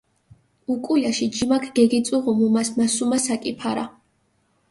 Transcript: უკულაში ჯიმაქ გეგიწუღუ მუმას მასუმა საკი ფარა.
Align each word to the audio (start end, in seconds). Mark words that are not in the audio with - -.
უკულაში 0.75 1.25
ჯიმაქ 1.35 1.67
გეგიწუღუ 1.79 2.33
მუმას 2.39 2.71
მასუმა 2.79 3.19
საკი 3.27 3.53
ფარა. 3.61 3.87